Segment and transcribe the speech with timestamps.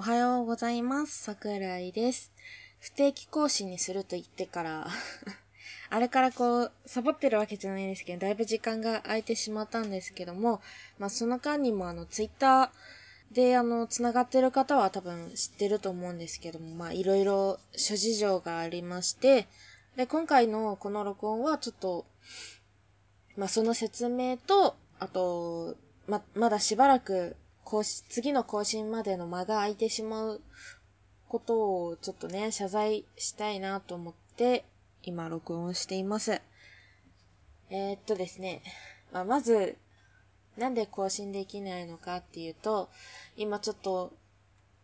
[0.00, 1.24] おはようございます。
[1.24, 2.32] 桜井です。
[2.78, 4.86] 不定期更新にすると言ってから、
[5.90, 10.62] あれからこう、サボってるわけじゃないですけど、だいぶ時間が空いてしまったんですけども、
[10.98, 19.48] まあその間にもあの、ツイッターであの、繋がってる方は多分知ってると思うんですけども、まあいろいろ諸事情がありまして、
[19.96, 22.06] で、今回のこの録音はちょっと、
[23.36, 25.76] まあその説明と、あと、
[26.06, 27.36] ま、まだしばらく
[27.70, 30.40] 更新、次の更新までの間が空いてしまう
[31.28, 34.64] ことをちょっとね、謝罪したいなと思って、
[35.04, 36.42] 今録音しています。
[37.70, 38.62] えー、っとですね、
[39.12, 39.76] まあ、まず、
[40.56, 42.90] なんで更新できないのかっていうと、
[43.36, 44.12] 今ちょっと、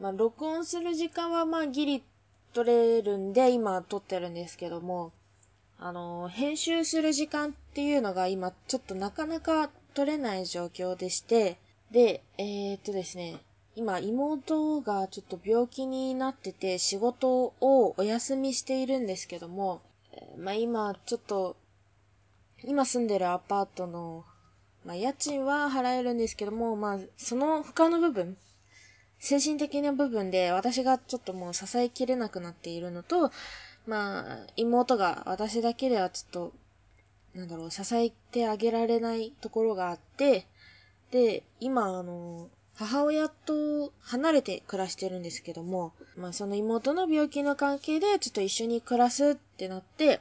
[0.00, 2.04] まあ、録音する時間はまあギリ
[2.52, 5.10] 取れるんで、今撮ってるんですけども、
[5.80, 11.58] あの、編集する時間っていうのが今ちょっとなかなか取れない状況でして、
[11.90, 13.38] で、えー、っとですね、
[13.74, 19.80] 今妹がちょっと病気になってて仕事をお休みしているんですけども、
[20.36, 21.56] まあ今ちょっと、
[22.64, 24.24] 今住んでるアパートの、
[24.84, 28.36] まあ家賃は払えるんですけども、まあその他の部分、
[29.20, 33.30] 精神的な部分で私がちょっともう支えきれなくなっているのと、
[33.86, 36.52] まあ妹が私だけではちょっと、
[37.34, 40.46] なんだろう、支えてあげられないところがあって、
[41.10, 50.20] で、今あの、母親と離れて暮らしてるんですけども、まあその妹の病気の関係でちょっと一緒に暮らすってなって、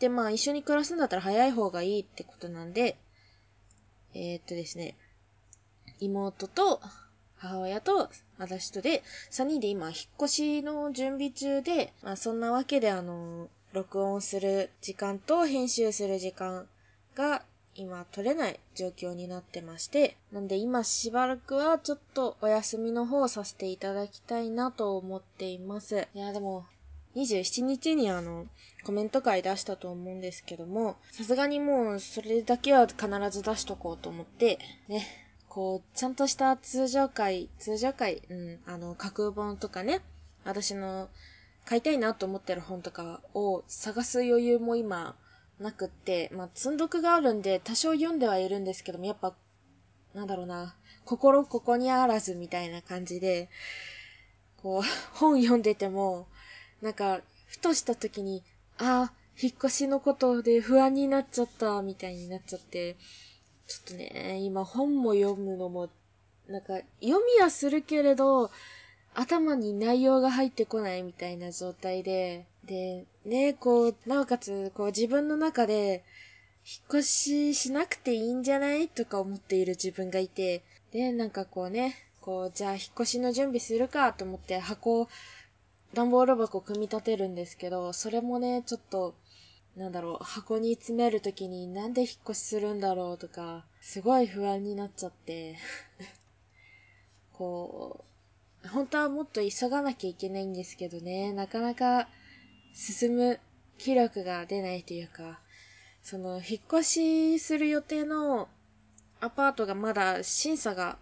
[0.00, 2.96] でまあ一緒に暮らすんだったら早い方がいいってことなんで、
[4.12, 4.96] えー、っとですね、
[6.00, 6.80] 妹と
[7.36, 16.66] 母親と私とで、3人で今引っ越しの準備中で、まあそんなわけであの、録音する時間と編集する時間
[17.14, 17.44] が
[17.78, 26.08] 今取れない状況になってまして、なんで今しばらくはちょっとお休みの方をさせていただきたいなと思っています。
[26.12, 26.66] いやでも、
[27.14, 28.46] 27日にあの、
[28.84, 34.58] コメント会出したと思うんですけども、さすがにもうそれだけは必ず出しとこうと思って、
[34.88, 35.06] ね、
[35.48, 40.00] こう、ちゃんとした通常会、通常会、うん、あの、架空本とかね、
[40.44, 41.08] 私の
[41.64, 45.14] 買いたいなと思ってる本とかを探す余裕も今、
[45.60, 49.34] なくって、まあ、積んどくがあるんで、多少読んではいるんですけども、やっぱ、
[50.14, 53.48] なんだろうな、心ここにあらずみたいな感じで、
[54.62, 54.82] こう、
[55.18, 56.28] 本読んでても、
[56.80, 58.44] なんか、ふとした時に、
[58.78, 62.96] ああ、引っ越しのことで不安になっちゃった、みたいになっちゃって、
[63.66, 65.88] ちょっとね、今本も読むのも、
[66.46, 68.50] なんか、読みはするけれど、
[69.14, 76.04] 頭に内容が入ってこないみたいな状態で、で、ね、こう、なおかつ、こう自分の中で、
[76.70, 80.62] 引っ越ししなくていいんじゃないとか思っている自分がいて、
[80.92, 85.08] で、なんかこうね、こう、じゃあ引っ越しの準備するかと思って箱を、
[85.94, 89.14] 段ボール箱を組み立てるんですけど、それもね、ちょっと、
[89.76, 95.56] なんだろう、箱に詰めるときになんで引っ越しするんだろうとか、すごい不安になっちゃって、
[97.32, 98.04] こ
[98.64, 102.10] う、本当はもっと急がなきゃいけないんですけどね、なかなか
[102.74, 103.40] 進む
[103.78, 105.40] 気力が出ないというか、
[106.02, 108.48] その、引っ越しする予定の
[109.20, 110.98] アパートがまだ審査が、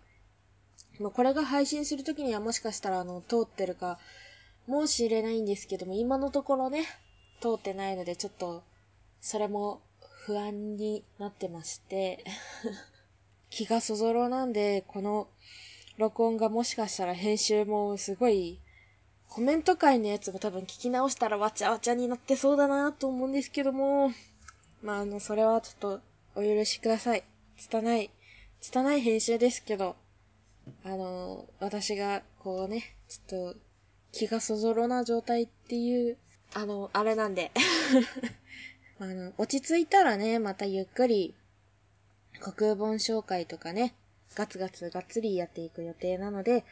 [0.98, 3.98] もうこれが配信するときにはもしかしたらあの、通ってるか、
[4.66, 6.86] もし入れないんですけども、今のところね、
[7.40, 8.64] 通ってないのでちょっと、
[9.20, 9.80] それも
[10.24, 12.24] 不安になってまして、
[13.50, 15.28] 気がそぞろなんで、この
[15.98, 18.60] 録音がもしかしたら編集もすごい、
[19.28, 24.12] コメント会のやつも多分聞き直したらわちゃわちゃになってそうだなと思うんですけども、
[24.82, 26.00] まああの、それはちょっと
[26.34, 27.24] お許しください。
[27.58, 28.10] 拙い、
[28.60, 29.96] 拙い編集ですけど、
[30.84, 33.58] あの、私がこうね、ちょっと
[34.12, 36.16] 気がそぞろな状態っていう、
[36.54, 37.52] あの、あれなんで。
[38.98, 41.34] あの、落ち着いたらね、またゆっくり、
[42.40, 43.94] 国空本紹介とかね、
[44.34, 46.64] ガツガツがっつりやっていく予定なので、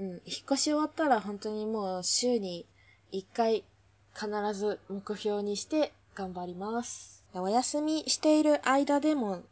[0.00, 2.64] うん、引っ越し終わったら本当にもう週に
[3.12, 3.64] 1回
[4.14, 7.22] 必ず目標にして頑張ります。
[7.34, 9.42] お休みしている間でも、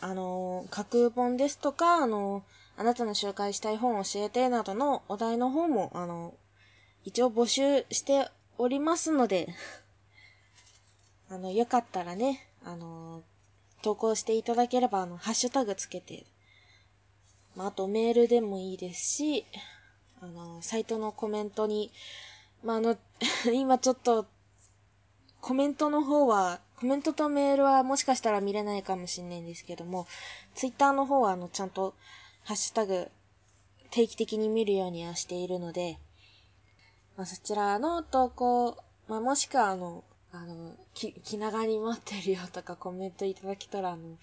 [0.00, 2.42] あの、架空本ですとか、あの、
[2.78, 6.32] あなたの紹介したい本を教えてなどのお題の方も、あの、
[7.04, 9.54] 一応募集しておりますので、
[11.28, 13.22] あの、よかったらね、あの、
[13.82, 16.24] 投稿していただければ、あの、ハッシュタグつけて、
[17.54, 19.46] まあ、あとメールでもいいですし、
[20.20, 21.90] あの、サイトのコメントに、
[22.64, 22.96] まあ、あの、
[23.52, 24.26] 今ちょっと、
[25.40, 30.06] コメントの方は、コメントとメールはもしかしたら見れないかもしれないんですけども、
[30.54, 31.94] ツイッターの方はあの、ちゃんと、
[32.44, 33.10] ハッシュタグ
[33.90, 35.98] 定期的に見るようにはしているので、
[37.16, 38.76] まあ、そちらの投稿、
[39.08, 44.18] まあ、もしくはあの、あの、き、気長に待ってるよとかコメントいただけたら、あの、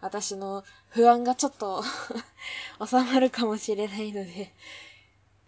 [0.00, 1.82] 私の不安がちょっと
[2.86, 4.52] 収まるかもしれないので、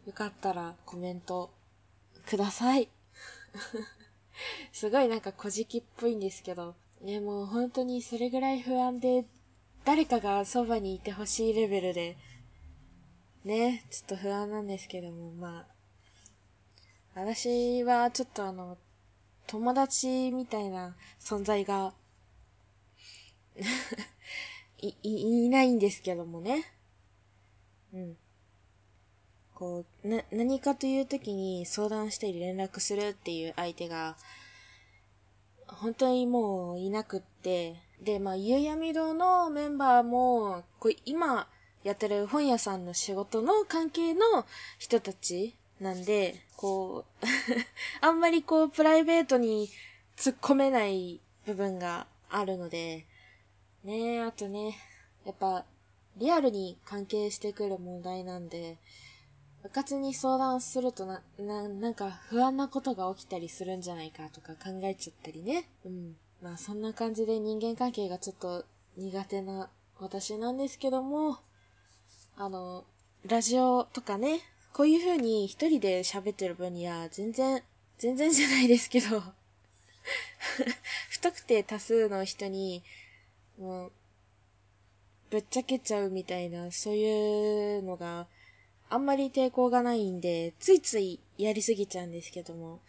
[0.08, 1.50] よかったらコメント
[2.26, 2.88] ください。
[4.72, 9.26] すごいなんか小じきっぽいんですけど、ね、もう本当にそれぐらい不安で、
[9.84, 12.16] 誰かがそばにいてほしいレベルで、
[13.44, 15.66] ね、ちょっと不安なんですけども、ま
[17.14, 18.78] あ、私はちょっとあの、
[19.46, 21.92] 友達みたいな存在が
[24.80, 26.64] い、い、いないんですけどもね。
[27.92, 28.16] うん。
[29.58, 34.16] こう、な、何かという時に相談したり連絡するっていう相手が、
[35.66, 41.48] 本当にもういなくって、で、まあ、ゆうやみ堂のメンバーも、こう、今
[41.82, 44.46] やってる本屋さんの仕事の関係の
[44.78, 47.26] 人たちなんで、こう
[48.00, 49.68] あんまりこう、プライベートに
[50.16, 53.06] 突っ込めない部分があるので、
[53.82, 54.78] ねえ、あとね、
[55.24, 55.64] やっぱ、
[56.16, 58.76] リアルに関係してくる問題なんで、
[59.62, 65.68] 部活に相談するとな、な、なんか不安なことが起きたりするんじゃないかとか考えちゃったりね。
[65.84, 66.16] うん。
[66.42, 68.64] まあそんな感じで人間関係がちょっと
[68.96, 69.68] 苦手な
[69.98, 71.38] 私なんですけども、
[72.36, 72.84] あの、
[73.26, 74.40] ラジオとかね、
[74.72, 77.62] こういう風に一人で喋ってる分には全然、
[77.98, 79.20] 全然じゃないですけど
[81.10, 82.84] 不特定多数の人に
[83.58, 83.92] もう、
[85.30, 88.28] ぶっちゃけちゃうみたいな、そういうのが
[88.90, 92.80] あんまり抵抗がないんで、ついついやりすぎちゃうんですけども、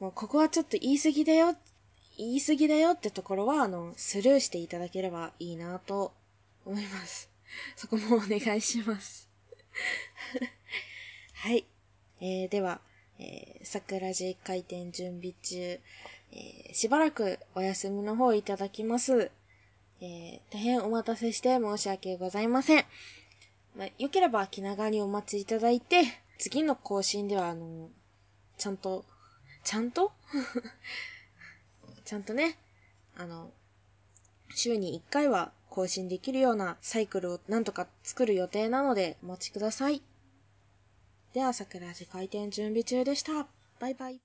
[0.00, 1.56] もうここはちょっと言い過ぎだよ、
[2.18, 6.12] 言い過ぎだよってところは、あの、スルーしていただければいいなと
[6.64, 7.30] 思います。
[7.76, 9.28] そこもお願いします
[11.34, 11.64] はい。
[12.20, 12.80] えー、では、
[13.18, 19.30] えー、桜寺開店準備中、えー、しばらくお休みの方いただきます。
[20.00, 22.84] えー、大変お待たせして申し訳ございません。
[23.76, 26.04] まあ、よければ気長にお待ちいただいて、
[26.38, 27.90] 次の更新では、あの、
[28.56, 29.04] ちゃんと、
[29.64, 30.12] ちゃんと？
[32.04, 32.56] ちゃんとね、
[33.16, 33.52] あの、
[34.54, 40.00] 週に1回は更新できるようなサイクルをなんとか作る予定なのでお待ちください。
[41.34, 43.46] では、桜寺開店準備中でした。
[43.78, 44.20] バイバイ。